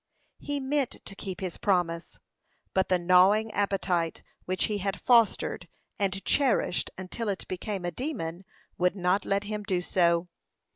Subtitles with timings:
[0.39, 2.17] He meant to keep his promise;
[2.73, 5.67] but the gnawing appetite, which he had fostered
[5.99, 8.43] and cherished until it became a demon,
[8.79, 10.27] would not let him do so.